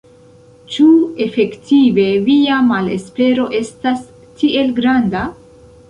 Ĉu 0.75 0.85
efektive 1.25 2.05
via 2.29 2.57
malespero 2.71 3.49
estas 3.63 4.05
tiel 4.43 4.77
granda? 4.83 5.29